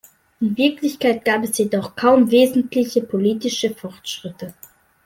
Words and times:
In 0.39 0.57
Wirklichkeit 0.57 1.23
gab 1.25 1.43
es 1.43 1.59
jedoch 1.59 1.95
kaum 1.95 2.31
wesentliche 2.31 3.03
politische 3.03 3.69
Fortschritte. 3.69 4.55